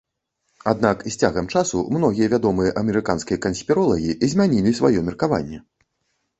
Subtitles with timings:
[0.71, 5.65] Аднак з цягам часу многія вядомыя амерыканскія канспіролагі змянілі сваё меркаванне.